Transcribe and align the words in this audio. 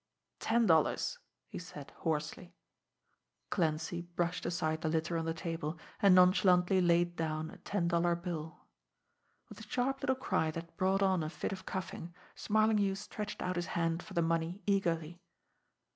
"Ten 0.39 0.65
dollars," 0.65 1.19
he 1.47 1.59
said 1.59 1.91
hoarsely. 1.97 2.55
Clancy 3.51 4.01
brushed 4.01 4.47
aside 4.47 4.81
the 4.81 4.89
litter 4.89 5.15
on 5.15 5.25
the 5.25 5.33
table, 5.35 5.77
and 6.01 6.15
nonchalantly 6.15 6.81
laid 6.81 7.15
down 7.15 7.51
a 7.51 7.57
ten 7.57 7.87
dollar 7.87 8.15
bill. 8.15 8.61
With 9.47 9.59
a 9.59 9.63
sharp 9.69 10.01
little 10.01 10.15
cry 10.15 10.49
that 10.49 10.75
brought 10.75 11.03
on 11.03 11.21
a 11.21 11.29
fit 11.29 11.51
of 11.51 11.67
coughing, 11.67 12.15
Smarlinghue 12.33 12.95
stretched 12.95 13.43
out 13.43 13.57
his 13.57 13.67
hand 13.77 14.01
for 14.01 14.15
the 14.15 14.23
money 14.23 14.63
eagerly. 14.65 15.21